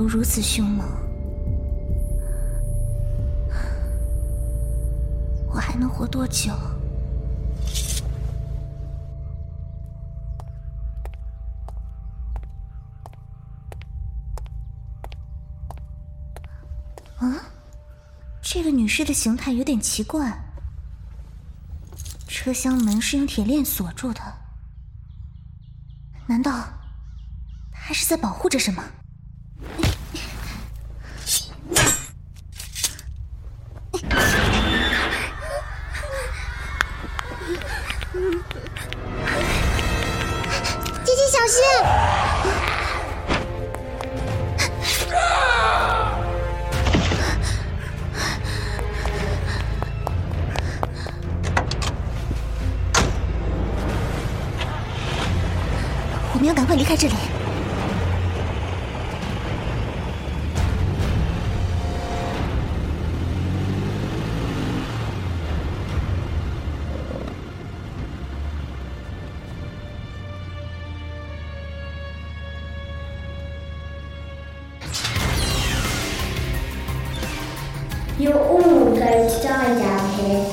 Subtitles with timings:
[0.00, 0.88] 病毒如此凶猛，
[5.46, 6.54] 我还能活多久？
[17.18, 17.44] 啊，
[18.40, 20.46] 这个女士的形态有点奇怪。
[22.26, 24.20] 车厢门是用铁链锁住的，
[26.26, 26.64] 难道
[27.70, 28.82] 她是在保护着什么？
[79.00, 80.44] 雾在上下坡。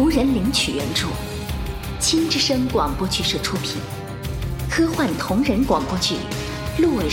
[0.00, 1.08] 无人领取原著，
[1.98, 3.78] 青之声广播剧社出品，
[4.70, 6.14] 科幻同人广播剧
[6.80, 7.08] 《落日》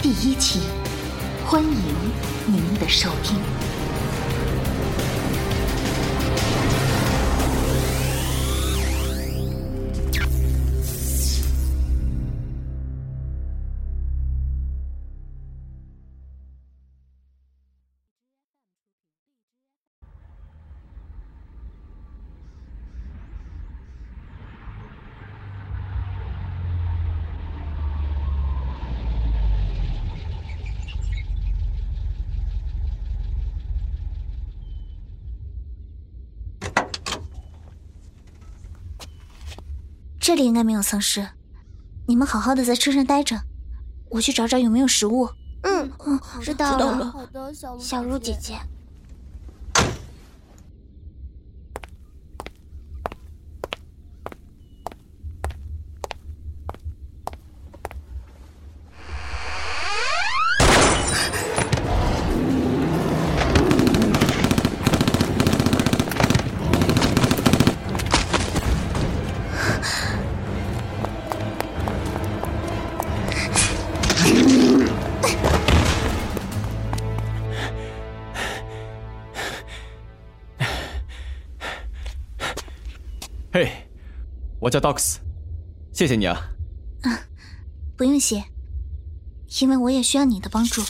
[0.00, 0.60] 第一期，
[1.46, 1.70] 欢迎
[2.46, 3.55] 您的收听。
[40.36, 41.26] 里应该没有丧尸，
[42.06, 43.40] 你们好好的在车上待着，
[44.10, 45.30] 我去找找有没有食物。
[45.62, 47.10] 嗯嗯，知道知道了了。
[47.10, 48.58] 好的，小小鹿姐姐，
[84.66, 85.18] 我叫 Dox，
[85.92, 86.50] 谢谢你啊。
[87.96, 88.42] 不用谢，
[89.60, 90.82] 因为我也需要你的帮助。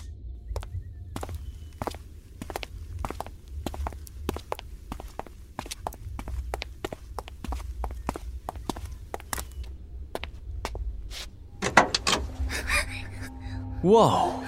[13.82, 14.42] 哇哦，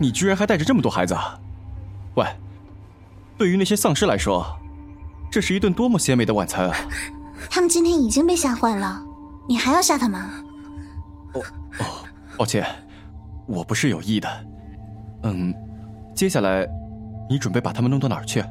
[0.00, 1.40] 你居然还带着这么多孩子啊！
[2.16, 2.26] 喂，
[3.38, 4.58] 对于那些丧尸来说，
[5.30, 6.76] 这是一顿多么鲜美的晚餐啊！
[7.50, 9.02] 他们今天已经被吓坏了，
[9.48, 10.20] 你还要吓他们？
[11.34, 11.40] 哦
[11.78, 11.84] 哦
[12.36, 12.66] 抱歉，
[13.46, 14.28] 我不是有意的。
[15.22, 15.54] 嗯，
[16.14, 16.66] 接下来
[17.28, 18.42] 你准备把他们弄到哪儿去？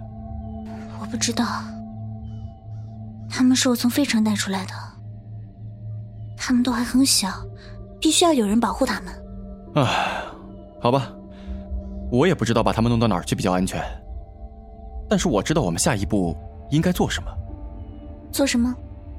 [0.99, 1.45] 我不知道，
[3.29, 4.73] 他们是我从费城带出来的，
[6.37, 7.29] 他们都还很小，
[7.99, 9.13] 必须要有人保护他们。
[9.75, 10.23] 唉，
[10.79, 11.11] 好吧，
[12.11, 13.83] 我也不知道把他们弄到哪儿去比较安全。
[15.09, 16.37] 但是我知道我们下一步
[16.69, 17.29] 应该做什么，
[18.31, 18.73] 做什么？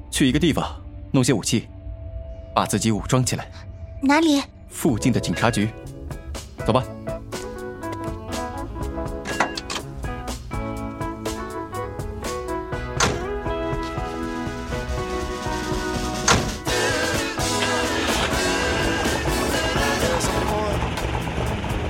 [0.09, 0.65] 去一个地方
[1.11, 1.67] 弄些武器，
[2.53, 3.47] 把自己武装起来。
[4.01, 4.41] 哪里？
[4.67, 5.69] 附近的警察局，
[6.65, 6.83] 走吧。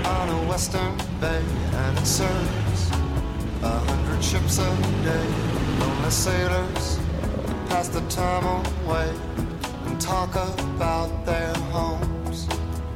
[0.05, 1.41] on a western bay
[1.83, 2.91] and it serves
[3.63, 4.69] a hundred ships a
[5.03, 5.27] day.
[5.79, 6.82] Lonely sailors
[7.83, 8.45] pass the time
[8.85, 9.09] away
[9.85, 12.47] and talk about their homes.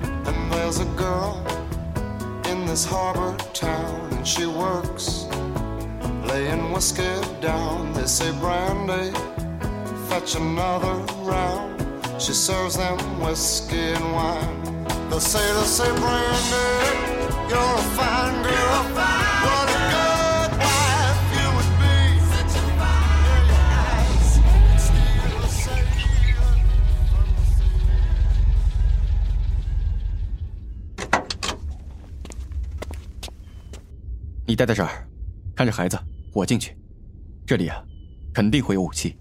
[0.02, 1.36] And there's a girl
[2.46, 5.26] in this harbor town and she works
[6.30, 7.94] laying whiskey down.
[7.94, 9.12] They say brandy,
[10.08, 11.82] fetch another round.
[12.22, 14.64] She serves them whiskey and wine.
[15.10, 19.27] They The sailors say, Brandy, you're a fine girl.
[34.50, 35.06] 你待在这儿，
[35.54, 36.00] 看着孩子，
[36.32, 36.74] 我进去。
[37.46, 37.84] 这里啊，
[38.34, 39.18] 肯定会有武器。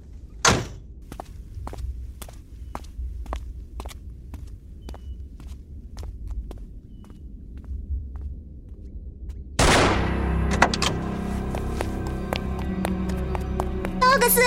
[14.01, 14.41] 奥格斯，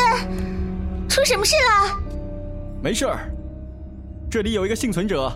[1.09, 1.99] 出什么事了？
[2.81, 3.29] 没事儿，
[4.31, 5.29] 这里有一个幸存者，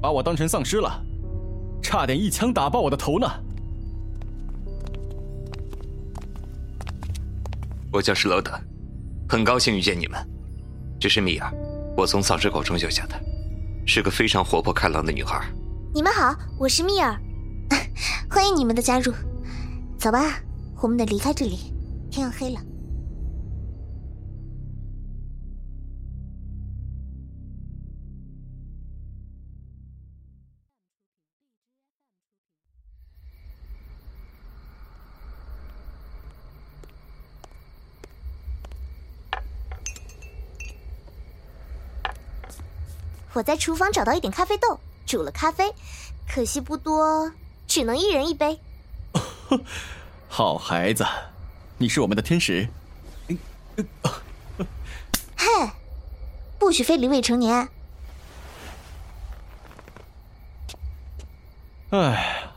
[0.00, 1.04] 把我当成丧尸了，
[1.82, 3.28] 差点一枪打爆我的头呢。
[7.90, 8.52] 我叫施罗德，
[9.28, 10.18] 很高兴遇见你们。
[11.00, 11.50] 这是蜜儿，
[11.96, 13.18] 我从丧尸口中救下的，
[13.86, 15.40] 是个非常活泼开朗的女孩。
[15.94, 17.18] 你们好，我是蜜儿，
[18.28, 19.12] 欢迎你们的加入。
[19.98, 20.38] 走吧，
[20.82, 21.72] 我们得离开这里，
[22.10, 22.60] 天要黑了。
[43.38, 45.72] 我在厨房找到一点咖啡豆，煮了咖啡，
[46.28, 47.32] 可惜不多，
[47.68, 48.58] 只能一人一杯。
[50.26, 51.06] 好孩子，
[51.76, 52.68] 你是我们的天使。
[55.36, 55.70] 嘿，
[56.58, 57.68] 不许非礼未成年。
[61.90, 62.50] 哎，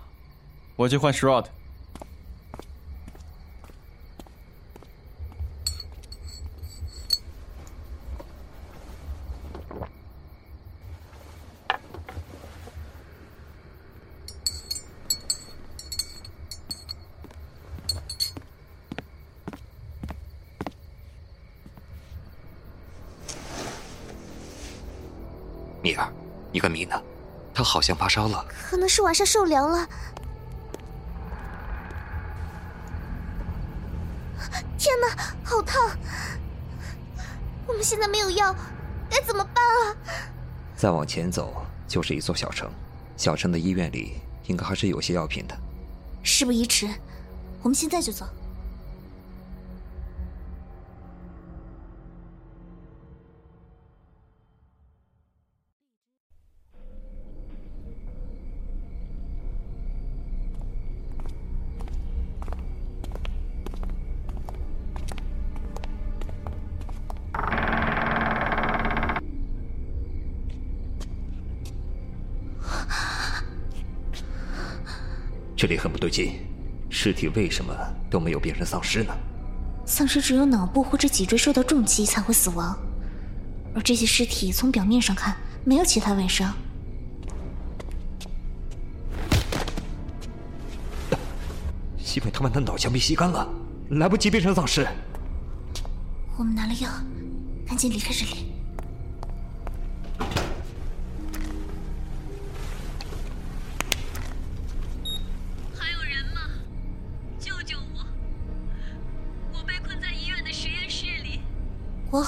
[0.77, 1.45] 我去换 Shroud。
[27.91, 28.45] 像发烧了。
[28.69, 29.85] 可能是晚上受凉了。
[34.77, 35.91] 天哪，好烫！
[37.67, 38.55] 我们现在没有药，
[39.09, 39.95] 该怎么办啊？
[40.75, 42.71] 再往前走就是一座小城，
[43.17, 45.57] 小城的医院里应该还是有些药品的。
[46.23, 46.87] 事不宜迟，
[47.61, 48.25] 我们现在就走。
[75.61, 76.39] 这里很不对劲，
[76.89, 77.71] 尸体为什么
[78.09, 79.13] 都没有变成丧尸呢？
[79.85, 82.75] 丧尸只有脑部或者脊椎受到重击才会死亡，
[83.75, 86.51] 而这些尸体从表面上看没有其他外伤。
[92.15, 93.47] 因为他们的脑浆被吸干了，
[93.91, 94.87] 来不及变成丧尸。
[96.37, 96.89] 我们拿了药，
[97.67, 98.50] 赶紧离开这里。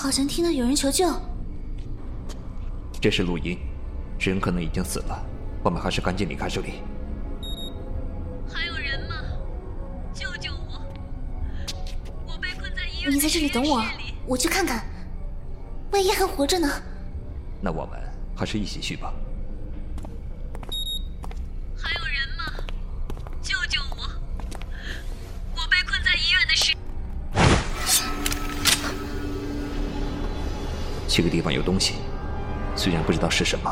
[0.04, 1.08] 好像听到有人求救。
[3.00, 3.58] 这是录音，
[4.20, 5.26] 人可能已经死了，
[5.64, 6.82] 我们还是赶紧离开这里。
[8.54, 9.16] 还有人吗？
[10.14, 10.82] 救救我！
[12.28, 13.82] 我被困在医院你在这里等我
[14.28, 14.84] 我去看看，
[15.94, 16.68] 万一还活着呢？
[17.62, 17.98] 那我们
[18.36, 19.14] 还是一起去吧。
[31.16, 31.94] 这个地方有东西，
[32.76, 33.72] 虽然不知道是什么，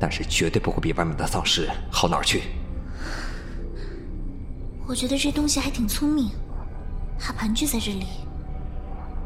[0.00, 2.44] 但是绝对不会比外面的丧尸好哪儿去。
[4.86, 6.30] 我觉得这东西还挺聪明，
[7.20, 8.06] 它盘踞在这里，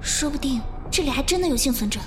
[0.01, 2.01] 说不定这里还真的有幸存者。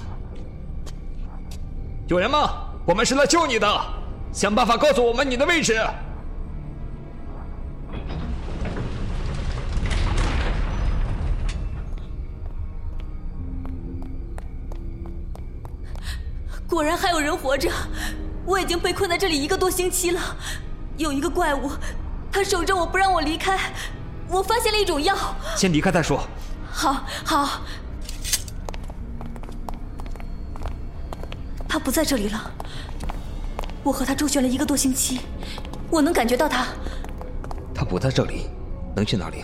[2.09, 2.67] 有人吗？
[2.85, 3.65] 我们是来救你的，
[4.33, 5.79] 想办法告诉我们你的位置。
[16.75, 17.71] 果然还有人活着，
[18.45, 20.19] 我已经被困在这里一个多星期了。
[20.97, 21.71] 有一个怪物，
[22.29, 23.57] 他守着我不让我离开。
[24.27, 25.15] 我发现了一种药，
[25.55, 26.27] 先离开再说。
[26.69, 27.61] 好好。
[31.65, 32.51] 他不在这里了。
[33.81, 35.21] 我和他周旋了一个多星期，
[35.89, 36.67] 我能感觉到他。
[37.73, 38.49] 他不在这里，
[38.93, 39.41] 能去哪里？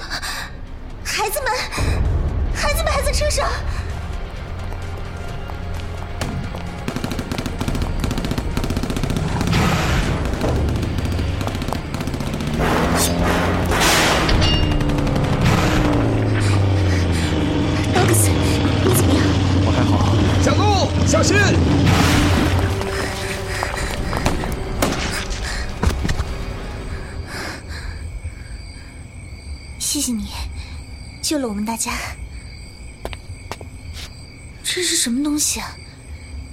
[1.02, 1.54] 孩子们，
[2.54, 3.50] 孩子们还在车上。
[31.32, 31.94] 救了我们大家。
[34.62, 35.78] 这是什么东西啊？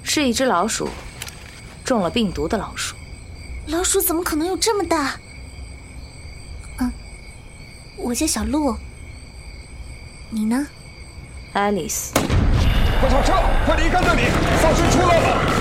[0.04, 0.88] 是一只老鼠，
[1.84, 2.94] 中了病毒的老鼠。
[3.66, 5.16] 老鼠怎么可能有这么大？
[6.78, 6.92] 嗯，
[7.96, 8.76] 我叫小鹿。
[10.30, 10.64] 你呢？
[11.54, 12.14] 爱丽丝。
[13.00, 13.32] 快上车！
[13.66, 14.30] 快离开这里！
[14.62, 15.57] 丧尸出来了！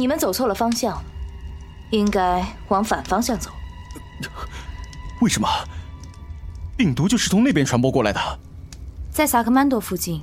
[0.00, 0.98] 你们走错了方向，
[1.90, 3.50] 应该往反方向走。
[5.20, 5.46] 为什么？
[6.74, 8.38] 病毒就是从那边传播过来的。
[9.10, 10.22] 在萨克曼多附近，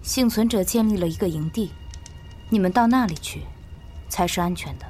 [0.00, 1.72] 幸存者建立了一个营地，
[2.50, 3.42] 你们到那里去，
[4.08, 4.86] 才是安全的。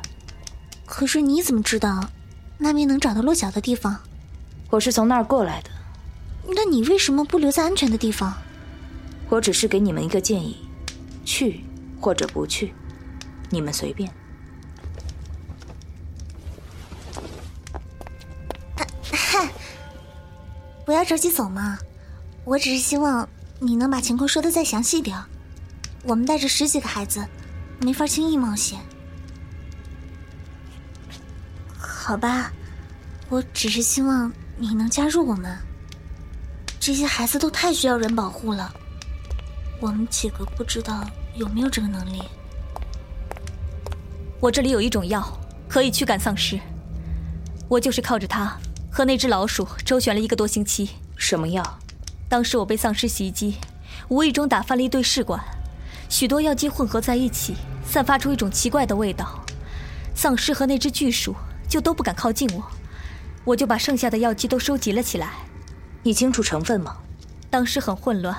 [0.85, 2.11] 可是你怎么知道
[2.59, 4.01] 那边能找到落脚的地方？
[4.69, 5.71] 我是从那儿过来的。
[6.55, 8.35] 那你为什么不留在安全的地方？
[9.31, 10.59] 我只是给你们一个建议：
[11.25, 11.65] 去
[11.99, 12.75] 或者不去，
[13.49, 14.13] 你们随便。
[20.87, 21.77] 不要着急走嘛，
[22.45, 23.29] 我只是希望
[23.59, 25.21] 你能把情况说的再详细点
[26.05, 27.27] 我们带着十几个孩子，
[27.81, 28.79] 没法轻易冒险。
[31.77, 32.53] 好吧，
[33.29, 35.59] 我只是希望你能加入我们。
[36.79, 38.73] 这些孩子都太需要人保护了，
[39.81, 42.23] 我们几个不知道有没有这个能力。
[44.39, 45.37] 我这里有一种药，
[45.69, 46.61] 可以驱赶丧尸。
[47.69, 48.57] 我就是靠着它。
[48.97, 50.89] 和那只老鼠周旋了一个多星期。
[51.19, 51.79] 什么药？
[52.31, 53.57] 当时我被丧尸袭击，
[54.09, 55.39] 无意中打翻了一堆试管，
[56.09, 59.45] 许多药剂混合在一起，散发出一种奇怪的味道。
[60.15, 61.37] 丧尸和那只巨鼠
[61.69, 62.65] 就都不敢靠近我，
[63.45, 65.29] 我就把剩下的药剂都收集了起来。
[66.03, 66.97] 你清楚成分吗？
[67.51, 68.35] 当时很混乱，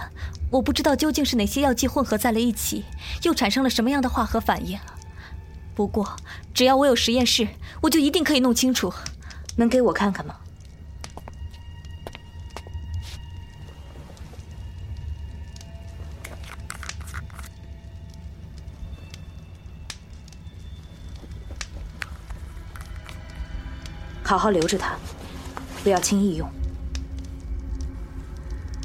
[0.50, 2.84] 我不知道究竟是哪些药剂混合在了一起，
[3.22, 4.80] 又产生了什么样的化合反应。
[5.76, 6.16] 不过
[6.52, 7.48] 只要我有实验室，
[7.82, 8.92] 我就一定可以弄清楚。
[9.58, 10.36] 能给我看看吗？
[24.28, 24.94] 好好留着它，
[25.86, 26.50] 不要轻易用。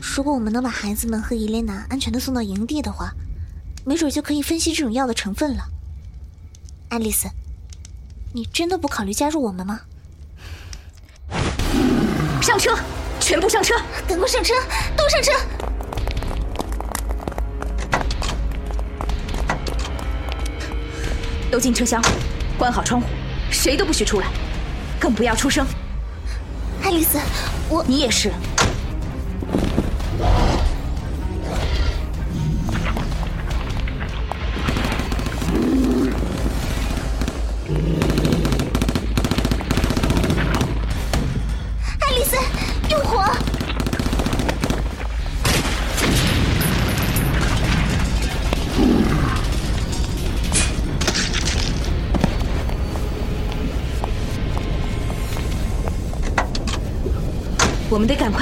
[0.01, 3.13] 如果我们能把孩子们和伊莲娜安全的送到营地的话，
[3.85, 5.65] 没准就可以分析这种药的成分了。
[6.91, 7.29] 爱丽丝，
[8.33, 9.81] 你真的不考虑加入我们吗？
[12.41, 12.79] 上车，
[13.19, 13.75] 全部上车！
[14.07, 14.55] 赶快上车，
[14.97, 15.33] 都上车！
[21.51, 22.01] 都进车厢，
[22.57, 23.09] 关好窗户，
[23.51, 24.29] 谁都不许出来。
[25.03, 25.67] 更不要出声，
[26.85, 27.19] 爱丽丝，
[27.69, 28.31] 我你也是。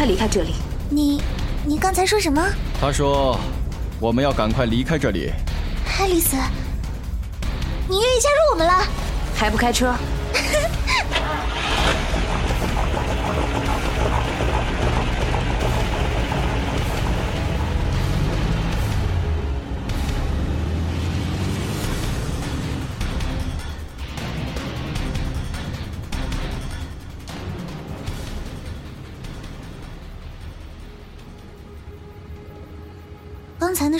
[0.00, 0.54] 快离开这里。
[0.88, 1.20] 你，
[1.62, 2.42] 你刚才说什么？
[2.80, 3.38] 他说，
[4.00, 5.30] 我们要赶快离开这里。
[5.98, 6.38] 爱丽丝，
[7.86, 8.82] 你愿意加入我们了？
[9.36, 9.94] 还不开车？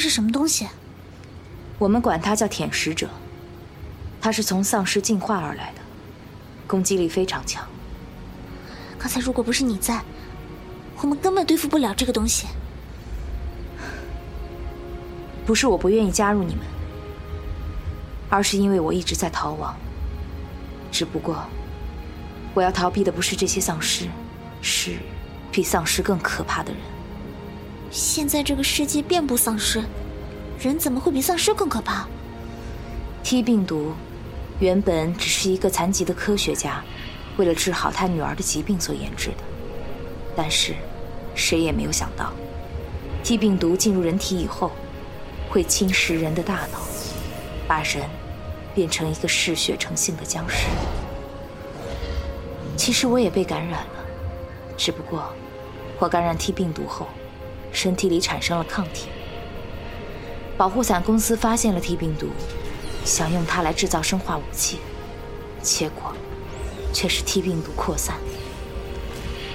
[0.00, 0.66] 是什么东西？
[1.78, 3.09] 我们管它叫舔食者，
[4.21, 5.80] 它是从丧尸进化而来的，
[6.66, 7.64] 攻击力非常强。
[8.99, 10.02] 刚才如果不是你在，
[10.99, 12.47] 我们根本对付不了这个东西。
[15.47, 16.64] 不是我不愿意加入你们，
[18.28, 19.76] 而是因为我一直在逃亡。
[20.92, 21.45] 只不过，
[22.54, 24.07] 我要逃避的不是这些丧尸，
[24.61, 24.99] 是
[25.50, 26.80] 比丧尸更可怕的人。
[27.90, 29.82] 现在这个世界遍布丧尸，
[30.61, 32.06] 人怎么会比丧尸更可怕
[33.25, 33.92] ？T 病毒
[34.61, 36.85] 原本只是一个残疾的科学家
[37.37, 39.38] 为了治好他女儿的疾病所研制的，
[40.37, 40.75] 但是
[41.35, 42.32] 谁也没有想到
[43.25, 44.70] ，T 病毒进入人体以后
[45.49, 46.78] 会侵蚀人的大脑，
[47.66, 48.09] 把人
[48.73, 50.68] 变成一个嗜血成性的僵尸。
[52.76, 54.04] 其实我也被感染了，
[54.76, 55.25] 只不过
[55.99, 57.09] 我感染 T 病毒后，
[57.72, 59.08] 身体里产生了抗体。
[60.56, 62.28] 保护伞公司发现了 T 病毒，
[63.04, 64.78] 想用它来制造生化武器，
[65.62, 66.12] 结果
[66.92, 68.16] 却是 T 病毒扩散。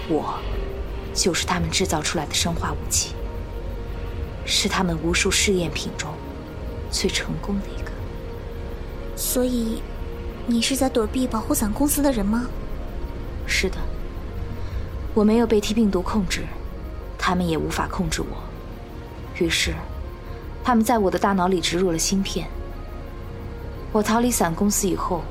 [0.07, 0.39] 我
[1.13, 3.13] 就是他们制造出来的生化武器，
[4.45, 6.09] 是他们无数试验品中
[6.89, 7.91] 最成功的一个。
[9.15, 9.81] 所以，
[10.47, 12.47] 你是在躲避保护伞公司的人吗？
[13.45, 13.77] 是的，
[15.13, 16.45] 我没有被 T 病毒控制，
[17.27, 18.37] 他们也无法控制我。
[19.43, 19.73] 于是，
[20.63, 22.47] 他们在我的大脑里植入了芯片。
[23.91, 25.23] 我逃离伞公司以后，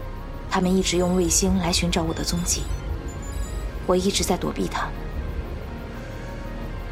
[0.51, 2.65] 他们一直用卫星来寻找我的踪迹。
[3.87, 4.93] 我一直在躲避他们。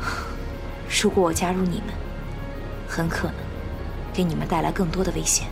[1.03, 1.89] 如果我加入你们，
[2.87, 3.35] 很可能
[4.15, 5.49] 给你们带来更多的危险。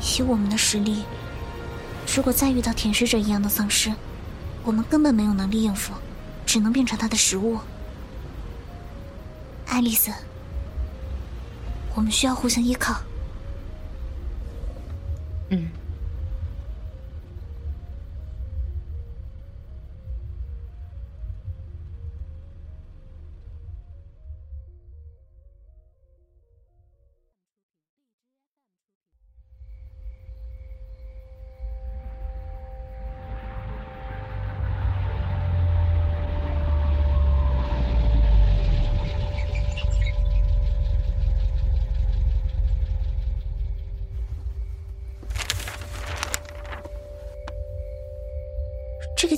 [0.00, 1.04] 以我们的实力，
[2.16, 3.92] 如果再遇到舔食者一样的丧尸，
[4.64, 5.92] 我们根本没有能力应付，
[6.46, 7.58] 只能变成他的食物。
[9.76, 10.10] 爱丽丝，
[11.94, 12.98] 我们需要互相依靠。
[15.50, 15.68] 嗯。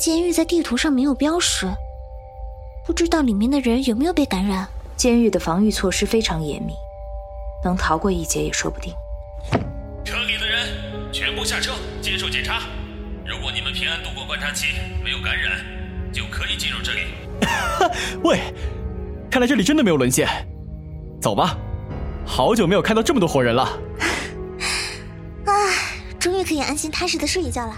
[0.09, 1.71] 监狱在地图上没有标识，
[2.87, 4.67] 不知道里面的人有没有被感染。
[4.97, 6.73] 监狱的防御措施非常严密，
[7.63, 8.91] 能逃过一劫也说不定。
[10.07, 12.63] 车里的人全部下车接受检查，
[13.27, 14.69] 如果你们平安度过观察期，
[15.05, 15.61] 没有感染，
[16.11, 17.01] 就可以进入这里。
[18.25, 18.41] 喂，
[19.31, 20.27] 看来这里真的没有沦陷。
[21.21, 21.55] 走吧，
[22.25, 23.63] 好久没有看到这么多活人了。
[25.45, 25.53] 啊，
[26.19, 27.77] 终于可以安心踏实的睡一觉了。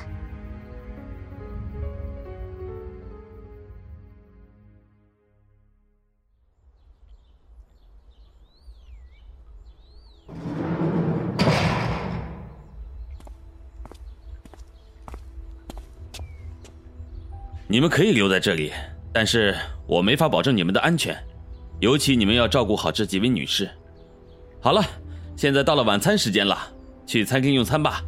[17.71, 18.73] 你们可以留在这里，
[19.13, 19.57] 但是
[19.87, 21.17] 我没法保证你们的安全，
[21.79, 23.71] 尤其你们要照顾好这几位女士。
[24.61, 24.83] 好了，
[25.37, 26.59] 现在到了晚餐时间了，
[27.07, 28.03] 去餐厅用餐吧。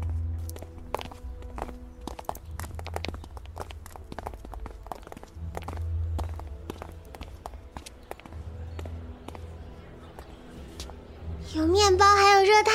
[11.55, 12.75] 有面包，还有热汤，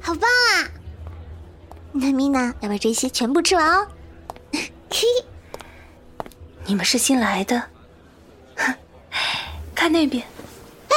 [0.00, 0.64] 好棒啊！
[1.92, 3.86] 那米娜要把这些全部吃完哦。
[6.66, 6.68] 嘿。
[6.68, 7.62] 你们是新来的，
[8.56, 8.74] 哼！
[9.72, 10.24] 看那边，
[10.88, 10.92] 啊！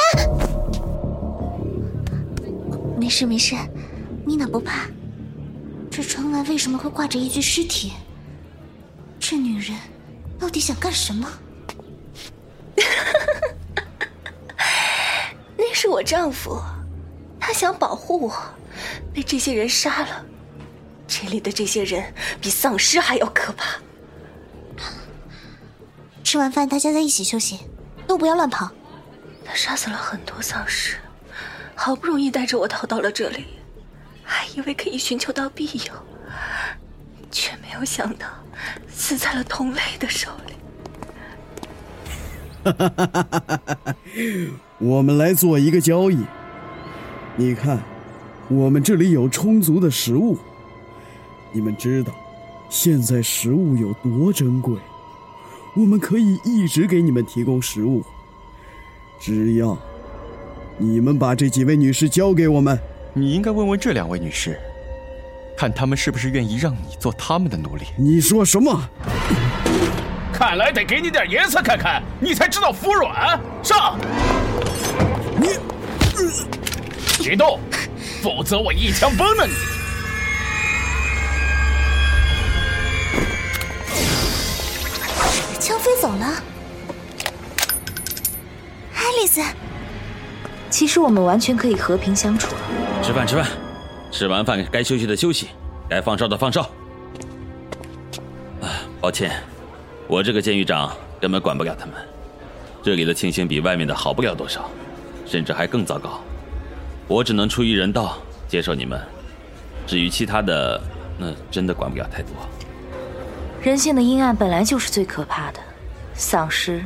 [3.00, 3.56] 没事没事，
[4.26, 4.88] 米娜不怕。
[5.92, 7.94] 这窗外为什么会挂着一具尸体？
[9.20, 9.78] 这女人
[10.40, 11.32] 到底想干什么？
[15.56, 16.60] 那是我丈夫，
[17.40, 18.34] 他想保护我，
[19.14, 20.26] 被这些人杀了。
[21.08, 23.78] 这里的这些人比丧尸还要可怕。
[26.30, 27.58] 吃完饭，大家在一起休息，
[28.06, 28.70] 都不要乱跑。
[29.44, 30.98] 他杀死了很多丧尸，
[31.74, 33.46] 好不容易带着我逃到了这里，
[34.24, 35.94] 还以为可以寻求到庇佑，
[37.32, 38.28] 却没有想到
[38.88, 40.54] 死在了同类的手里。
[42.64, 43.96] 哈哈哈哈哈哈！
[44.78, 46.24] 我们来做一个交易。
[47.38, 47.82] 你看，
[48.50, 50.38] 我们这里有充足的食物。
[51.52, 52.14] 你们知道，
[52.70, 54.78] 现在食物有多珍贵？
[55.76, 58.04] 我们可以一直给你们提供食物，
[59.20, 59.78] 只要
[60.78, 62.78] 你们把这几位女士交给我们。
[63.14, 64.60] 你应该问问这两位女士，
[65.58, 67.86] 看她们是不是愿意让你做她们的奴隶。
[67.98, 68.90] 你说什么？
[70.34, 73.40] 看来得给你点颜色看看，你才知道服软。
[73.62, 73.98] 上！
[75.40, 75.50] 你
[77.24, 77.60] 别动，
[78.22, 79.54] 否则我一枪崩了你。
[85.70, 86.26] 枪飞走了，
[88.96, 89.40] 爱丽丝。
[90.68, 92.56] 其实我们完全可以和平相处。
[93.04, 93.46] 吃饭，吃饭。
[94.10, 95.50] 吃完饭该休息的休息，
[95.88, 96.64] 该放哨的放哨。
[98.62, 99.44] 啊，抱歉，
[100.08, 101.94] 我这个监狱长根本管不了他们。
[102.82, 104.72] 这里的情形比外面的好不了多少，
[105.28, 106.20] 甚至还更糟糕。
[107.08, 109.00] 我只能出于人道接受你们，
[109.86, 110.82] 至于其他的，
[111.20, 112.32] 那真的管不了太多。
[113.62, 115.60] 人性的阴暗本来就是最可怕的，
[116.14, 116.84] 丧尸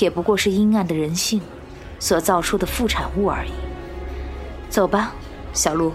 [0.00, 1.42] 也不过是阴暗的人性
[1.98, 3.50] 所造出的副产物而已。
[4.70, 5.12] 走吧，
[5.52, 5.92] 小鹿，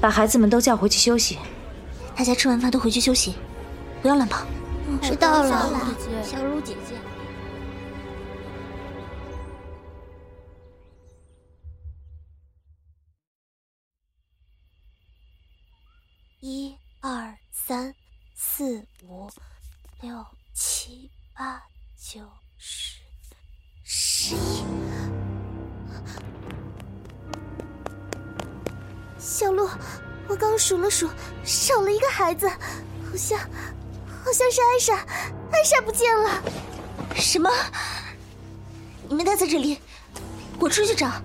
[0.00, 1.38] 把孩子们都叫回去休息。
[2.14, 3.34] 大家吃完饭都回去休息，
[4.00, 4.46] 不要乱跑。
[5.02, 5.72] 知道了，
[6.22, 6.94] 小鹿姐姐。
[16.40, 17.94] 一二三
[18.34, 19.30] 四五
[20.00, 21.62] 六七八
[21.98, 22.20] 九
[22.56, 22.96] 十
[23.84, 24.64] 十一。
[29.18, 29.68] 小鹿，
[30.28, 31.10] 我刚数了数，
[31.44, 34.96] 少了一个孩子，好像好像是艾莎，
[35.52, 36.42] 艾莎不见了。
[37.14, 37.50] 什么？
[39.10, 39.78] 你们待在这里，
[40.58, 41.22] 我出去找。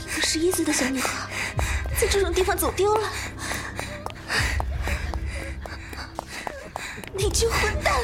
[0.00, 1.30] 一个十一岁的小女孩。
[2.00, 3.06] 在这种地方走丢了，
[7.12, 7.94] 你这混蛋！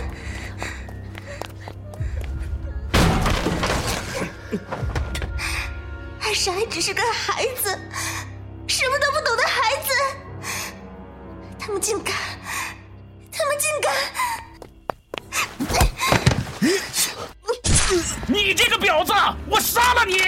[6.21, 7.79] 艾莎还只是个孩子，
[8.67, 9.89] 什么都不懂的孩子，
[11.59, 12.15] 他们竟敢，
[13.31, 13.95] 他们竟敢！
[18.27, 19.13] 你这个婊子，
[19.49, 20.21] 我杀了你！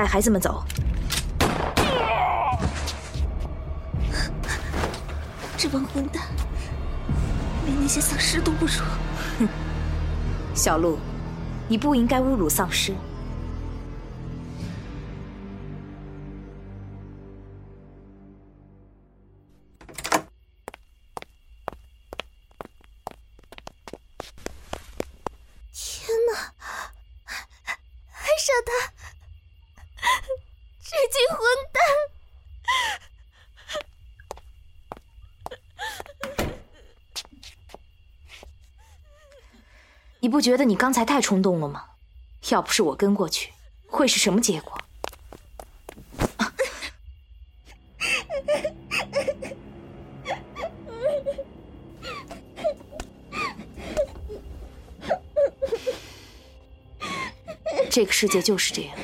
[0.00, 0.64] 带孩子们走。
[5.58, 6.22] 这帮混蛋，
[7.66, 8.72] 连那些丧尸都不如。
[9.40, 9.48] 哼，
[10.54, 10.98] 小鹿，
[11.68, 12.94] 你不应该侮辱丧尸。
[40.30, 41.86] 你不觉得你刚才太冲动了吗？
[42.50, 43.50] 要不是我跟过去，
[43.88, 44.80] 会是什么结果？
[57.90, 58.96] 这个世界就是这样，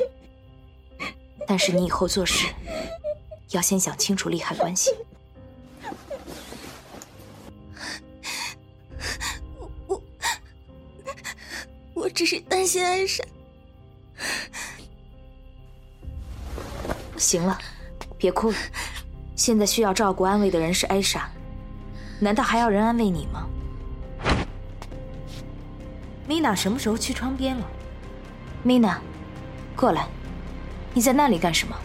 [1.49, 2.47] 但是你以后做事
[3.51, 4.95] 要先想清楚利害关系。
[12.67, 13.25] 只是担心艾莎。
[17.17, 17.57] 行了，
[18.19, 18.57] 别哭了。
[19.37, 21.31] 现在需要照顾安慰的人是艾莎，
[22.19, 23.47] 难道还要人安慰你吗？
[26.27, 27.65] 米娜什么时候去窗边了？
[28.65, 29.01] 米娜，
[29.77, 30.09] 过来，
[30.93, 31.77] 你在那里干什么？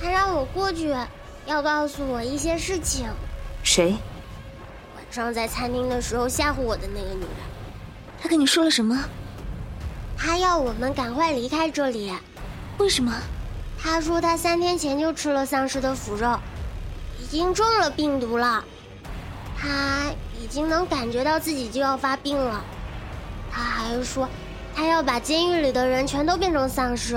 [0.00, 0.94] 他让我过去，
[1.44, 3.08] 要告诉我一些事情。
[3.62, 3.96] 谁？
[4.96, 7.30] 晚上在餐厅的时候吓唬我的那个女人，
[8.20, 9.04] 她跟你说了什么？
[10.16, 12.12] 他要我们赶快离开这里。
[12.78, 13.12] 为什么？
[13.80, 16.36] 他说他三天前就吃了丧尸的腐肉，
[17.20, 18.64] 已经中了病毒了。
[19.56, 22.64] 他已经能感觉到自己就要发病了。
[23.50, 24.28] 他还说，
[24.74, 27.14] 他要把监狱里的人全都变成丧尸。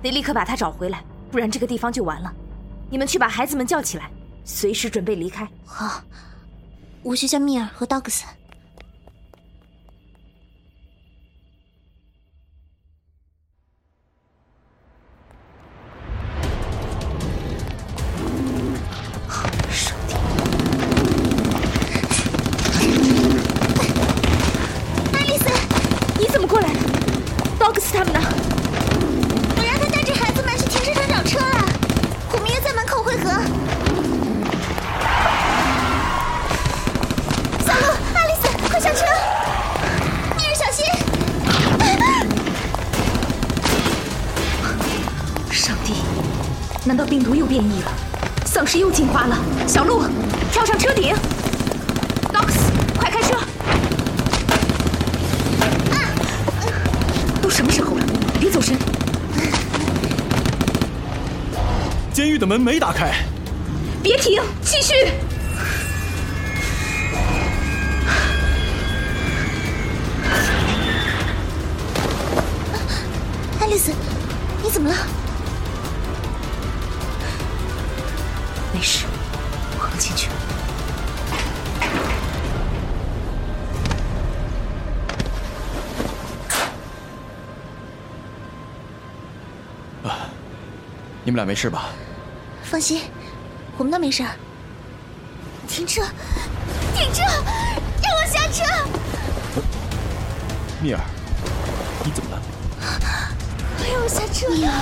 [0.00, 2.32] 得立刻把他找回来，不然这个地方就完了。
[2.88, 4.08] 你们去把孩子们叫起来，
[4.44, 5.48] 随时准备离开。
[5.66, 6.00] 好。
[7.02, 8.24] 我去叫米尔和道格斯。
[47.30, 47.92] 毒又变异了？
[48.44, 49.38] 丧尸又进化了？
[49.64, 50.02] 小鹿，
[50.50, 51.14] 跳上车顶
[52.32, 52.54] ！Dox，
[52.98, 53.38] 快开车！
[57.40, 58.04] 都什么时候了？
[58.40, 58.76] 别走神！
[62.12, 63.14] 监狱的门没打开。
[64.02, 64.94] 别停，继续！
[91.40, 91.88] 俩没事吧？
[92.62, 93.04] 放心，
[93.78, 94.22] 我们都没事。
[95.66, 96.02] 停车！
[96.94, 97.22] 停车！
[97.22, 98.62] 让我下车！
[100.82, 101.00] 蜜儿，
[102.04, 102.42] 你怎么了？
[103.78, 104.50] 快让我下车！
[104.50, 104.72] 蜜儿，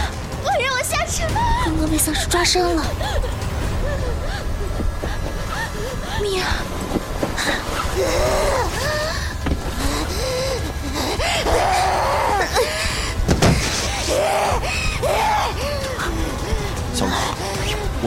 [0.43, 1.25] 快让我下车！
[1.65, 2.83] 刚刚被丧尸抓伤了。
[6.21, 6.45] 蜜儿，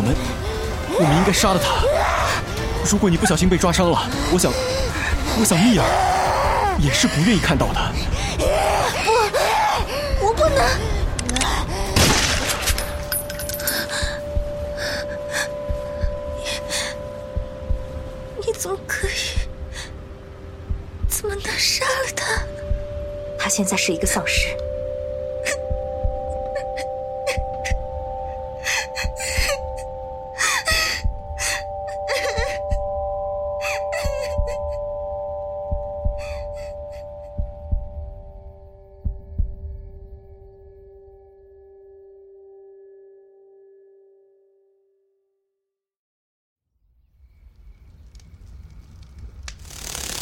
[0.01, 0.15] 我们
[0.99, 1.83] 我们应该杀了他。
[2.89, 4.51] 如果你不小心被抓伤了，我想，
[5.39, 5.85] 我想蜜儿
[6.79, 7.79] 也是不愿意看到的。
[9.05, 9.11] 不，
[10.25, 10.67] 我不能。
[16.39, 16.45] 你，
[18.47, 19.37] 你怎么可以？
[21.07, 22.41] 怎么能杀了他？
[23.37, 24.47] 他现在是一个丧尸。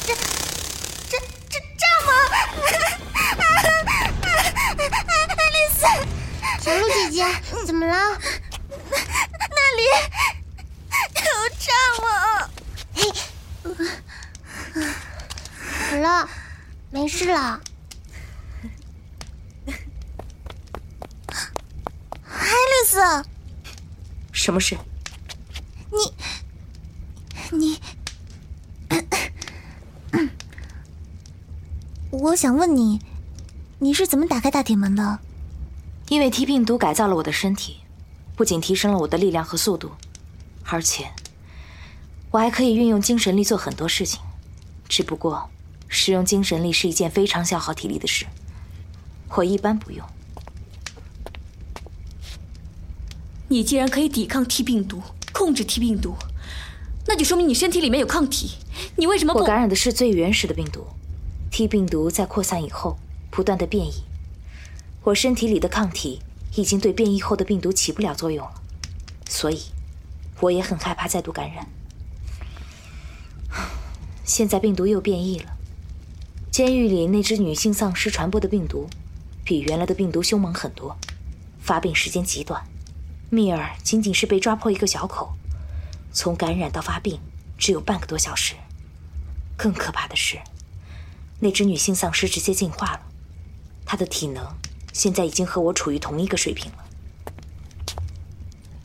[0.05, 0.13] 这
[1.09, 1.17] 这
[1.49, 2.09] 这这么？
[5.37, 5.79] 爱丽丝，
[6.61, 7.25] 小鹿姐姐，
[7.65, 7.93] 怎么了？
[9.49, 9.81] 那里
[11.15, 11.21] 有
[11.59, 11.61] 蚱
[12.01, 12.49] 蜢。
[15.89, 16.27] 好了，
[16.89, 17.61] 没事了。
[22.25, 22.99] 爱丽丝，
[24.31, 24.77] 什么事？
[25.91, 26.13] 你
[27.57, 27.81] 你，
[32.11, 32.99] 我想问你，
[33.77, 35.19] 你是怎么打开大铁门的？
[36.07, 37.81] 因为 T 病毒改造了我的身体，
[38.35, 39.91] 不仅提升了我的力量和速度，
[40.63, 41.11] 而且
[42.31, 44.19] 我还可以运用精神力做很多事情。
[44.87, 45.51] 只不过，
[45.87, 48.25] 使用精神力是一件非常消耗体力的事，
[49.35, 50.03] 我一般不用。
[53.49, 54.99] 你既然可以抵抗 T 病毒，
[55.31, 56.15] 控制 T 病毒，
[57.05, 58.55] 那就说明你身体里面有抗体。
[58.95, 59.41] 你为什么不？
[59.41, 60.87] 我感染的是最原始的病毒
[61.51, 62.97] ，T 病毒在扩散以后
[63.29, 64.03] 不断的变异，
[65.03, 66.21] 我身体里的抗体
[66.55, 68.61] 已经对变异后的病毒起不了作用了，
[69.27, 69.61] 所以
[70.39, 71.67] 我也很害怕再度感染。
[74.23, 75.57] 现在病毒又变异了，
[76.51, 78.87] 监狱里那只女性丧尸传播的病毒，
[79.43, 80.95] 比原来的病毒凶猛很多，
[81.59, 82.63] 发病时间极短。
[83.31, 85.33] 蜜儿仅仅是被抓破一个小口，
[86.11, 87.19] 从感染到发病
[87.57, 88.55] 只有半个多小时。
[89.57, 90.39] 更可怕的是，
[91.39, 93.01] 那只女性丧尸直接进化了，
[93.85, 94.45] 她的体能
[94.91, 96.77] 现在已经和我处于同一个水平了。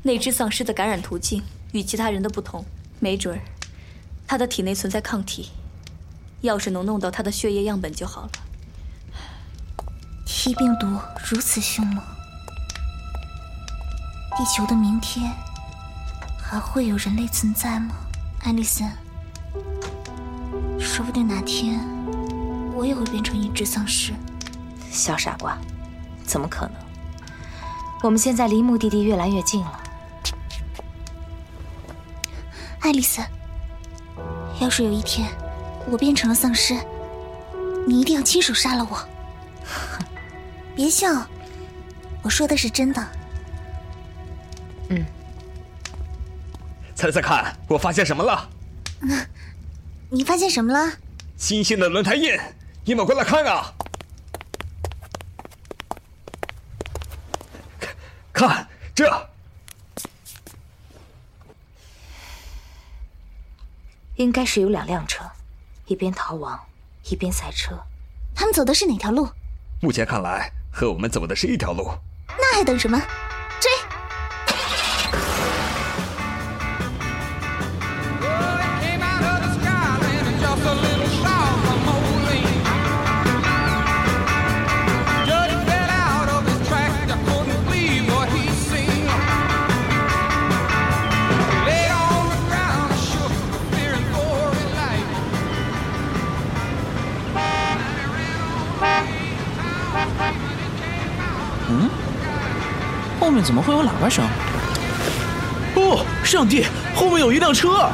[0.03, 2.65] 那只丧尸的感染途径与其他人的不同，
[3.01, 3.41] 没准儿，
[4.27, 5.51] 它的体内存在抗体，
[6.43, 8.31] 要是能弄到她的血液样本就好了。
[10.27, 10.87] T 病毒
[11.27, 12.05] 如此凶猛，
[14.37, 15.33] 地球的明天
[16.39, 17.95] 还会有人类存在吗？
[18.41, 18.87] 爱丽森，
[20.79, 21.81] 说不定哪天
[22.75, 24.13] 我也会变成一只丧尸。
[24.91, 25.59] 小傻瓜，
[26.25, 26.75] 怎么可能？
[28.03, 29.81] 我们现在离目的地越来越近了。
[32.81, 33.23] 爱丽丝，
[34.61, 35.27] 要是有一天
[35.91, 36.79] 我变成了丧尸，
[37.87, 39.09] 你一定要亲手杀了我。
[40.77, 41.09] 别笑，
[42.23, 43.03] 我说的是真的。
[44.91, 45.03] 嗯，
[46.95, 48.49] 猜猜看，我发现什么了？
[49.01, 49.27] 嗯，
[50.11, 50.93] 你发现什么了？
[51.39, 52.39] 新鲜的轮胎印，
[52.87, 53.73] 你们过来看啊！
[58.31, 59.31] 看这，
[64.17, 65.25] 应该是有两辆车，
[65.87, 66.61] 一边逃亡，
[67.05, 67.75] 一边赛车。
[68.35, 69.31] 他们走的是哪条路？
[69.81, 71.91] 目前看来，和我们走的是一条路。
[72.29, 73.01] 那还等什么？
[103.43, 104.25] 怎么会有喇叭声？
[105.77, 107.91] 哦，上帝，后面有一辆车！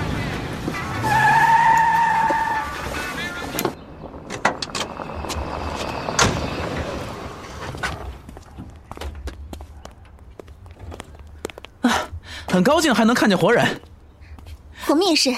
[11.81, 11.90] 啊，
[12.46, 13.81] 很高兴还能看见活人。
[14.88, 15.35] 我们也是。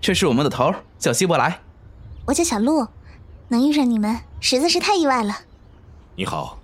[0.00, 1.58] 这是我们的头，叫希伯来。
[2.26, 2.86] 我叫小鹿，
[3.48, 5.36] 能遇上你们实在是太意外了。
[6.14, 6.55] 你好，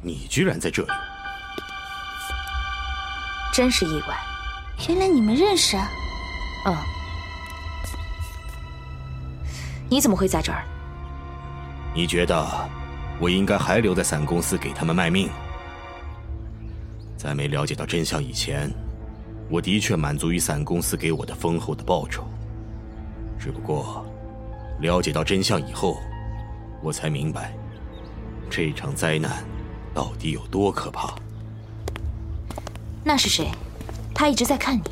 [0.00, 0.88] 你居然在这里，
[3.52, 4.16] 真是意外。
[4.88, 5.90] 原来你们认识啊？
[6.66, 6.76] 嗯。
[9.90, 10.64] 你怎么会在这儿？
[11.94, 12.46] 你觉得
[13.18, 15.28] 我应该还留在伞公司给他们卖命？
[17.16, 18.70] 在没了解到真相以前，
[19.50, 22.24] 我的确满足于伞公司给我的丰厚的报酬。
[23.36, 24.06] 只不过，
[24.78, 25.98] 了解到真相以后，
[26.82, 27.52] 我才明白，
[28.48, 29.42] 这场灾难
[29.94, 31.14] 到底有多可怕。
[33.04, 33.50] 那是谁？
[34.14, 34.82] 他一直在看你。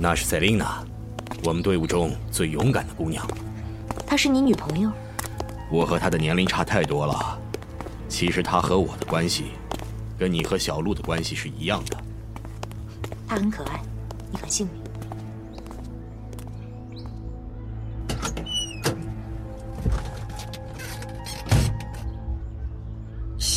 [0.00, 0.82] 那是塞琳娜，
[1.44, 3.26] 我们队伍中最勇敢的姑娘。
[4.06, 4.90] 她是你女朋友？
[5.70, 7.38] 我和她的年龄差太多了。
[8.08, 9.52] 其实她和我的关系。
[10.18, 11.96] 跟你和小鹿的关系是一样的。
[13.26, 13.80] 她很可爱，
[14.30, 14.79] 你很幸运。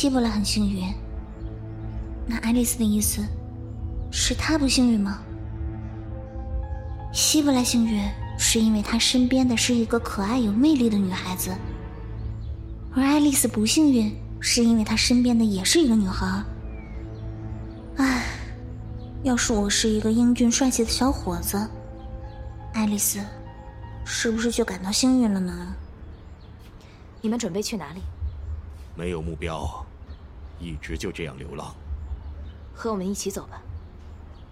[0.04, 0.92] 希伯来很幸运，
[2.26, 3.26] 那爱丽丝的意思
[4.12, 5.22] 是她不幸运吗？
[7.10, 8.06] 希伯来幸运
[8.38, 11.56] 是因为他身边的是一个可爱有魅力的女孩子，
[12.94, 16.44] 而爱丽丝不幸运是因为她身边的也是一个女孩。
[17.96, 18.24] 唉，
[19.22, 21.66] 要是我是一个英俊帅气的小伙子，
[22.74, 23.20] 爱丽丝
[24.04, 25.74] 是不是就感到幸运了呢？
[27.22, 28.02] 你们准备去哪里？
[28.94, 29.84] 没有目标，
[30.58, 31.74] 一直就这样流浪。
[32.74, 33.60] 和我们一起走吧。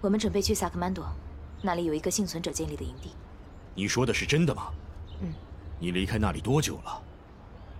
[0.01, 1.07] 我们准备去萨克曼多，
[1.61, 3.12] 那里有一个幸存者建立的营地。
[3.75, 4.73] 你说的是真的吗？
[5.21, 5.33] 嗯。
[5.79, 7.03] 你离开那里多久了？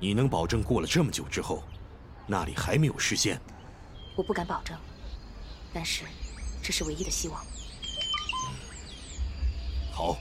[0.01, 1.63] 你能保证过了这么久之后，
[2.27, 3.41] 那里还没有视线？
[4.17, 4.77] 我不敢保证。
[5.73, 6.05] 但是，
[6.63, 7.41] 这是唯一的希望。
[9.93, 10.17] 好，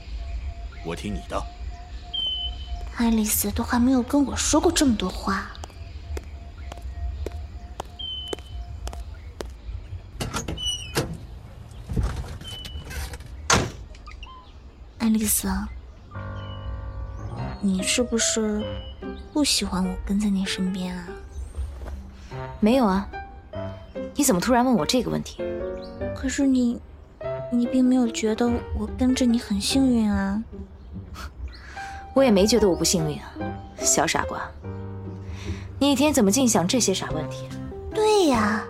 [0.84, 1.42] 我听你的。
[2.96, 5.50] 爱丽丝都还没有跟我说过这么多话。
[15.22, 15.48] 爱丽丝，
[17.60, 18.60] 你是不是
[19.32, 21.06] 不喜欢我跟在你身边啊？
[22.58, 23.08] 没有啊。
[24.16, 25.40] 你怎么突然问我这个问题？
[26.16, 26.80] 可是你，
[27.52, 30.42] 你并没有觉得我跟着你很幸运啊。
[32.14, 33.30] 我也没觉得我不幸运啊，
[33.78, 34.42] 小傻瓜。
[35.78, 37.48] 你一天怎么净想这些傻问题？
[37.94, 38.64] 对呀，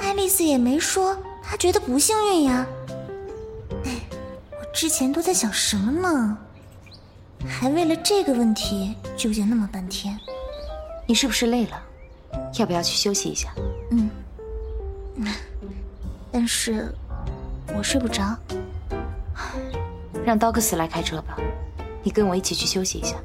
[0.00, 2.64] 爱丽丝也没说她觉得不幸运呀。
[4.76, 6.38] 之前都在想什么呢？
[7.48, 10.14] 还为了这个问题纠结那么半天。
[11.06, 11.82] 你是不是累了？
[12.58, 13.54] 要不要去休息一下？
[13.90, 14.10] 嗯。
[16.30, 16.94] 但是，
[17.74, 18.36] 我睡不着。
[20.26, 21.38] 让刀克斯来开车吧，
[22.02, 23.16] 你跟我一起去休息一下。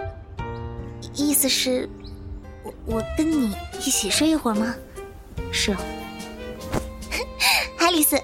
[1.12, 1.86] 意思是，
[2.62, 4.74] 我我跟你一起睡一会儿吗？
[5.52, 5.72] 是。
[5.72, 5.78] 啊
[7.78, 8.18] 爱丽丝，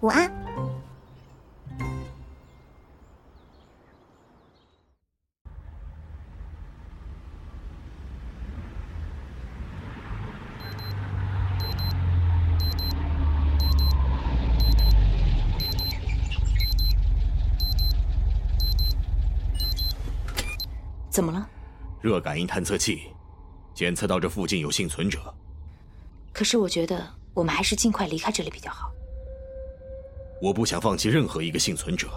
[0.00, 0.28] 午安。
[21.10, 21.48] 怎么了？
[22.14, 23.08] 热感应探测器
[23.74, 25.18] 检测到这附近有幸存者。
[26.32, 27.04] 可是我觉得
[27.34, 28.92] 我们还是尽快离开这里比较好。
[30.40, 32.08] 我不想放弃任何一个幸存者。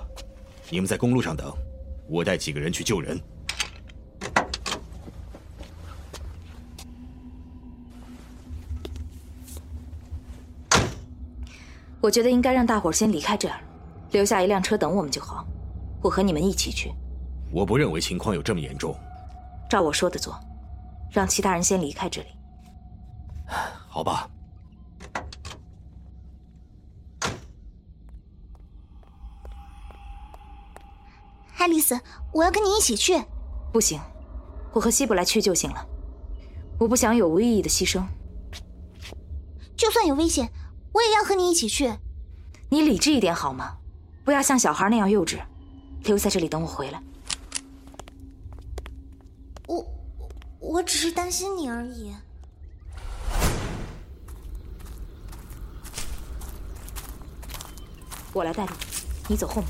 [0.69, 1.51] 你们在公路上等，
[2.07, 3.19] 我带几个人去救人。
[11.99, 13.59] 我觉得应该让大伙先离开这儿，
[14.11, 15.43] 留下一辆车等我们就好。
[16.03, 16.91] 我和你们一起去。
[17.51, 18.95] 我不认为情况有这么严重。
[19.69, 20.39] 照我说的做，
[21.11, 22.27] 让其他人先离开这里。
[23.89, 24.29] 好吧。
[31.57, 31.99] 爱丽丝，
[32.33, 33.21] 我要跟你一起去。
[33.73, 33.99] 不行，
[34.71, 35.85] 我和希伯来去就行了。
[36.79, 38.05] 我不想有无意义的牺牲。
[39.75, 40.49] 就算有危险，
[40.93, 41.93] 我也要和你一起去。
[42.69, 43.77] 你理智一点好吗？
[44.23, 45.39] 不要像小孩那样幼稚。
[46.03, 47.01] 留在这里等我回来。
[49.67, 49.85] 我
[50.59, 52.15] 我只是担心你而已。
[58.33, 58.71] 我来带路，
[59.27, 59.67] 你走后面。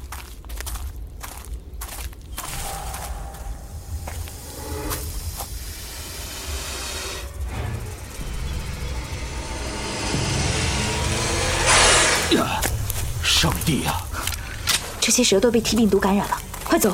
[12.37, 12.61] 呀，
[13.23, 14.01] 上帝呀！
[14.99, 16.93] 这些蛇都被 T 病毒感染了，快走！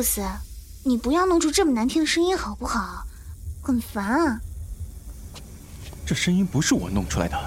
[0.00, 0.22] 道格斯，
[0.82, 3.04] 你不要弄出这么难听的声音好不好？
[3.60, 4.40] 很烦啊！
[6.06, 7.38] 这声音不是我弄出来的。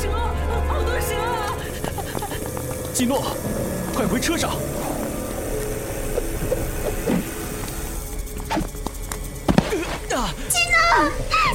[0.00, 0.08] 蛇，
[0.68, 1.56] 好多蛇啊！
[2.94, 3.34] 基诺，
[3.92, 4.52] 快回车上！
[10.48, 10.78] 基诺，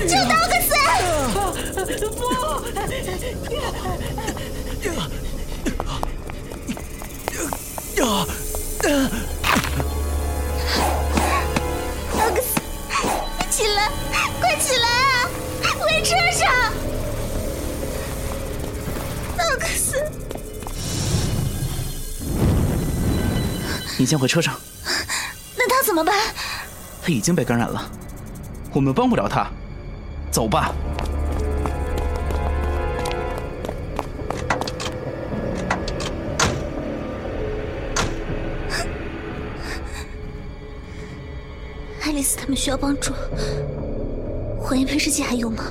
[0.06, 0.76] 救道克斯！
[2.10, 2.20] 不！
[24.04, 24.54] 你先回车上。
[25.56, 26.14] 那他怎么办？
[27.02, 27.90] 他已经被感染了，
[28.74, 29.48] 我们帮不了他。
[30.30, 30.76] 走吧。
[42.02, 43.14] 爱丽丝他们需要帮助，
[44.60, 45.64] 火焰喷射器还有吗？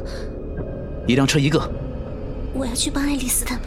[1.07, 1.70] 一辆车一个。
[2.55, 3.64] 我要去帮爱丽丝他们。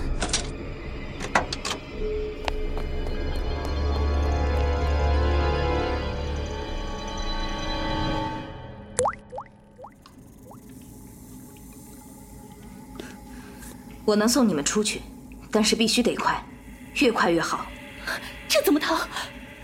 [14.06, 15.02] 我能送你们出去，
[15.52, 16.42] 但是必须得快，
[16.96, 17.66] 越快越好。
[18.48, 18.96] 这怎么逃？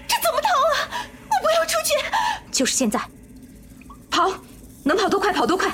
[0.08, 1.06] 这怎么逃啊！
[1.30, 1.94] 我不要出去！
[2.52, 3.00] 就是现在，
[4.10, 4.34] 跑，
[4.84, 5.71] 能跑多快跑多快。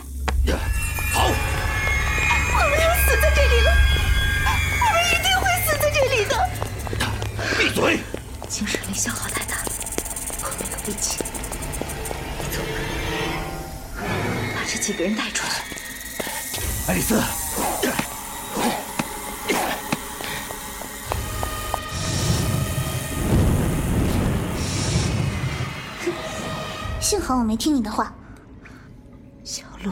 [27.87, 28.13] 的话，
[29.45, 29.91] 小鹿。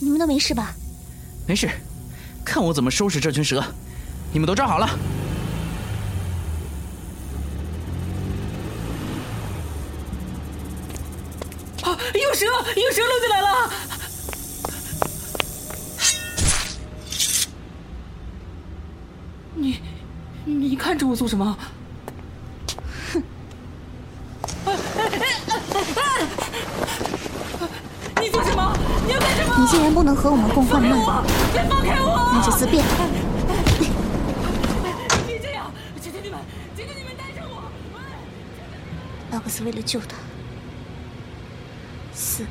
[0.00, 0.74] 你们都没事吧？
[1.46, 1.70] 没事，
[2.44, 3.62] 看我怎么收拾这群蛇！
[4.32, 4.86] 你们都站好了。
[11.84, 11.96] 啊！
[12.14, 12.46] 有蛇！
[12.74, 13.72] 有蛇落进来了！
[19.54, 19.80] 你，
[20.44, 21.58] 你看着我做什么？
[23.12, 23.22] 哼！
[28.22, 28.74] 你做什么？
[29.06, 29.54] 你要干什么？
[29.58, 30.90] 你既然不能和我们共患难，
[31.52, 32.32] 别放开我！
[32.32, 32.82] 那就自便。
[35.26, 35.70] 别这样！
[36.00, 36.40] 求求你们，
[36.74, 37.64] 求求你们带上我！
[39.30, 40.16] 道格斯为了救他，
[42.14, 42.48] 死了。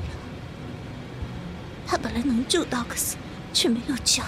[1.87, 3.17] 他本来能救道克斯，
[3.51, 4.21] 却没有救，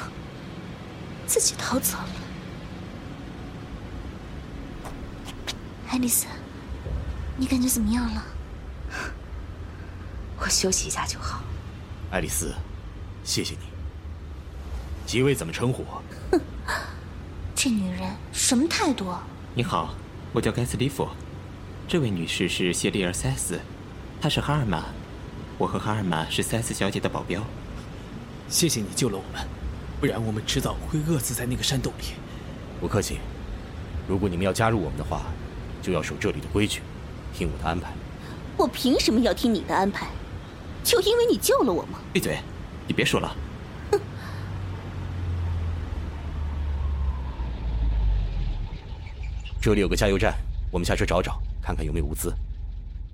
[1.28, 2.10] 自己逃走了。
[5.92, 6.28] 爱丽丝，
[7.36, 8.24] 你感觉怎么样了？
[10.40, 11.42] 我休息一下就好。
[12.12, 12.54] 爱丽丝，
[13.24, 13.62] 谢谢你。
[15.08, 16.04] 几位怎么称呼我？
[16.32, 16.42] 哼，
[17.56, 19.12] 这女人什么态度？
[19.56, 19.96] 你好，
[20.32, 21.10] 我叫盖斯利夫。
[21.88, 23.60] 这位女士是谢丽尔·塞斯，
[24.22, 24.86] 她是哈尔玛。
[25.58, 27.44] 我和哈尔玛是塞斯小姐的保镖。
[28.48, 29.48] 谢谢你救了我们，
[30.00, 32.14] 不然我们迟早会饿死在那个山洞里。
[32.80, 33.18] 不客气。
[34.08, 35.24] 如果你们要加入我们的话，
[35.82, 36.82] 就要守这里的规矩，
[37.34, 37.94] 听我的安排。
[38.58, 40.08] 我凭什么要听你的安排？
[40.84, 42.00] 就因为你救了我吗？
[42.14, 42.40] 闭嘴！
[42.88, 43.36] 你别说了。
[43.92, 44.00] 哼！
[49.62, 50.34] 这里有个加油站，
[50.72, 52.34] 我们下车找找，看看有没有物资。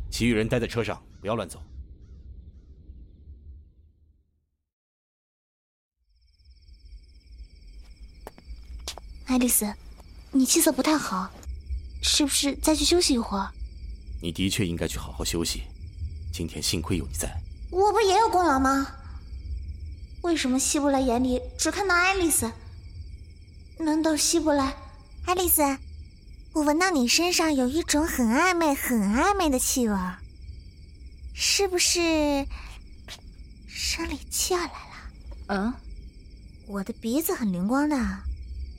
[0.10, 1.62] 其余人待在车上，不要乱走。
[9.26, 9.74] 爱丽丝，
[10.32, 11.30] 你气色不太好，
[12.08, 13.50] 是不是再去休息一会儿？
[14.22, 15.64] 你的确应该去好好休息。
[16.32, 17.36] 今天幸亏有你在。
[17.72, 18.88] 我不也有功劳吗？
[20.22, 22.52] 为什么希布莱眼里只看到爱丽丝？
[23.80, 24.76] 难道吸不来？
[25.26, 25.64] 爱丽丝，
[26.54, 29.98] 我闻到你身上有一种很暧昧、很暧昧的气味，
[31.34, 32.00] 是不是
[33.68, 34.74] 生理期要来了？
[35.48, 35.74] 嗯，
[36.68, 37.98] 我的鼻子很灵光的，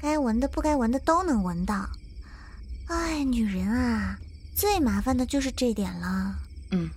[0.00, 1.88] 该闻的、不该闻的都能闻到。
[2.88, 4.18] 哎，女人啊，
[4.54, 6.36] 最麻烦的就是这点了。
[6.70, 6.88] 嗯，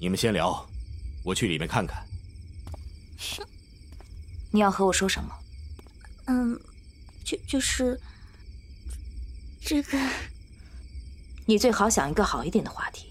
[0.00, 0.68] 你们先聊，
[1.22, 2.04] 我去里面看看。
[4.50, 5.30] 你要和我说什么？
[6.26, 6.60] 嗯，
[7.24, 7.98] 就就是
[9.60, 9.98] 这个。
[11.46, 13.08] 你最好想一个好一点的话题。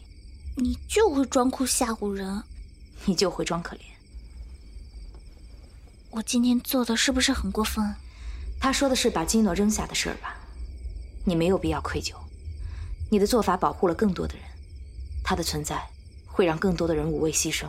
[0.57, 2.43] 你就会装酷吓唬人，
[3.05, 3.82] 你就会装可怜。
[6.09, 7.95] 我今天做的是不是很过分？
[8.59, 10.36] 他说的是把基诺扔下的事儿吧？
[11.24, 12.13] 你没有必要愧疚，
[13.09, 14.43] 你的做法保护了更多的人，
[15.24, 15.82] 他的存在
[16.26, 17.65] 会让更多的人无畏牺牲。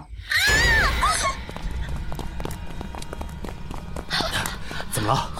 [4.92, 5.30] 怎么了？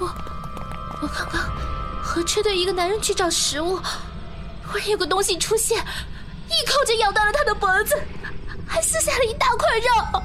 [0.00, 0.06] 我
[1.02, 1.40] 我刚刚
[2.02, 3.80] 和车队一个男人去找食物，
[4.66, 7.96] 忽然有个东西出现，一口就咬到了他的脖子，
[8.66, 10.22] 还撕下了一大块肉。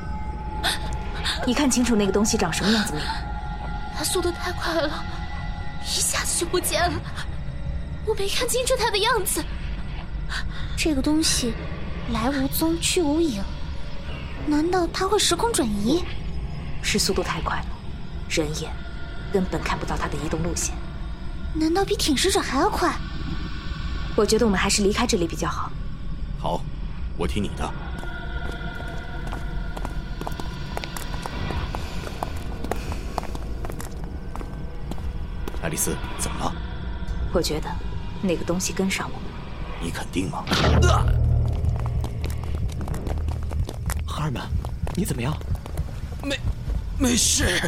[1.46, 3.06] 你看清楚那个东西长什么样子没有？
[3.98, 5.04] 它速度太快了，
[5.84, 7.00] 一下子就不见了，
[8.06, 9.44] 我没看清楚他的样子。
[10.78, 11.54] 这个东西
[12.12, 13.44] 来无踪去无影，
[14.48, 16.04] 难道它会时空转移？
[16.82, 17.66] 是速度太快了。
[18.30, 18.72] 人眼
[19.32, 20.74] 根本看不到它的移动路线，
[21.54, 22.94] 难道比舔食者还要快？
[24.16, 25.72] 我觉得我们还是离开这里比较好。
[26.40, 26.62] 好，
[27.18, 27.74] 我听你的。
[35.74, 36.54] 丽丝，怎么了？
[37.34, 37.68] 我觉得
[38.22, 39.26] 那个东西跟上我们。
[39.82, 40.46] 你肯定吗？
[44.06, 44.48] 哈尔曼，
[44.96, 45.36] 你怎么样？
[46.22, 46.40] 没，
[47.00, 47.60] 没事。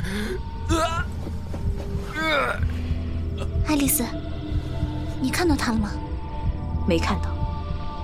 [3.65, 4.05] 爱丽丝，
[5.19, 5.89] 你看到他了吗？
[6.87, 7.31] 没看到，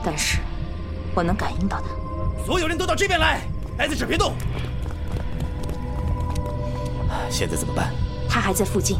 [0.04, 0.40] 但是
[1.14, 2.44] 我能感应到他。
[2.44, 3.42] 所有人都到这边来，
[3.78, 4.34] 待在这别动。
[7.30, 7.94] 现在怎么办？
[8.28, 8.98] 他还在附近，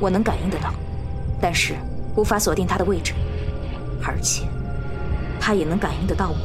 [0.00, 0.72] 我能感应得到，
[1.40, 1.74] 但是
[2.16, 3.12] 无法锁定他的位置，
[4.02, 4.44] 而且
[5.38, 6.36] 他也能感应得到我，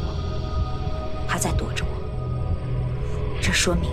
[1.27, 3.39] 他在躲着我。
[3.41, 3.89] 这说明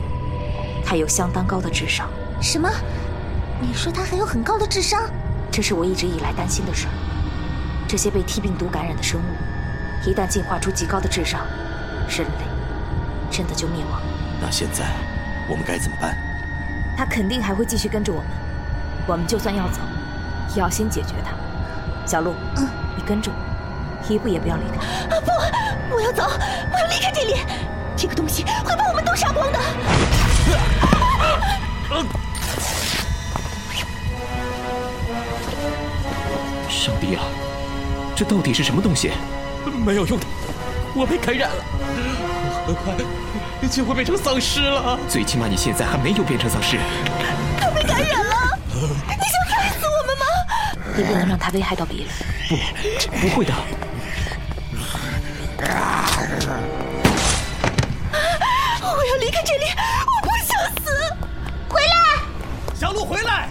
[0.84, 2.08] 他有相当高的智商。
[2.40, 2.68] 什么？
[3.60, 5.00] 你说他还有很高的智商？
[5.50, 6.92] 这是我一直以来担心的事儿。
[7.86, 11.46] 这些被 T 病毒感染的生物，一旦进化出极高的智商，
[12.08, 12.44] 人类
[13.30, 14.02] 真的就灭亡。
[14.40, 14.86] 那现在
[15.48, 16.16] 我们该怎么办？
[16.96, 18.26] 他肯定还会继续跟着我们。
[19.06, 19.80] 我们就算要走，
[20.54, 21.32] 也要先解决他。
[22.06, 24.76] 小鹿，嗯，你跟着我，一步也不要离开。
[25.14, 25.94] 啊不！
[25.94, 27.36] 我要走，我要离开这里。
[27.96, 29.58] 这个东西会把我们都杀光的。
[36.68, 37.22] 上帝啊，
[38.16, 39.12] 这到底是什么东西？
[39.84, 40.26] 没有用的，
[40.94, 41.64] 我被感染了，
[42.66, 42.94] 很快
[43.68, 44.98] 就会变成丧尸了。
[45.08, 46.78] 最起码你现在还没有变成丧尸。
[47.60, 50.26] 他被感染了，你想害死我们吗？
[50.94, 52.08] 你不能让他危害到别人。
[52.48, 52.56] 不，
[53.18, 53.52] 不会的。
[58.82, 59.64] 我要离开这里，
[60.06, 60.48] 我不想
[60.84, 60.90] 死。
[61.68, 61.94] 回来，
[62.74, 63.48] 小鹿，回来！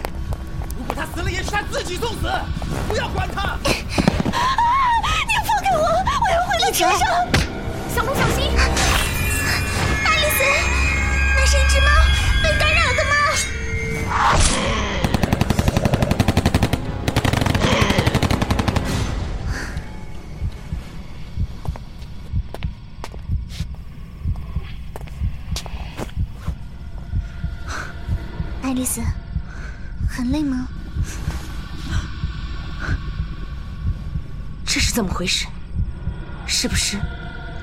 [0.78, 2.30] 如果他死了，也是他自己送死，
[2.88, 3.58] 不要管他。
[3.64, 3.72] 你
[5.46, 7.00] 放开我，我要回到车上。
[7.94, 8.50] 小鹿，小心！
[10.04, 10.44] 爱丽丝，
[11.36, 11.88] 那是一只猫，
[12.42, 13.12] 被感染了的猫。
[28.72, 29.02] 爱丽丝，
[30.08, 30.66] 很累吗？
[34.64, 35.46] 这是怎么回事？
[36.46, 36.98] 是不是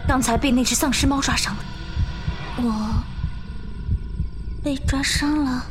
[0.07, 1.63] 刚才被那只丧尸猫抓伤了？
[2.57, 3.03] 我
[4.63, 5.65] 被抓伤了？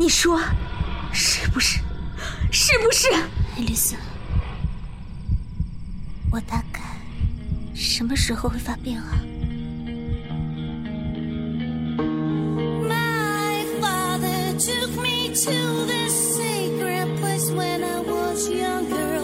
[0.00, 0.40] 你说
[1.12, 1.78] 是不是？
[2.50, 3.06] 是不是？
[3.56, 3.94] 爱丽丝，
[6.32, 6.80] 我大概
[7.72, 9.14] 什么时候会发病啊？
[15.34, 19.21] to this sacred place when I was younger.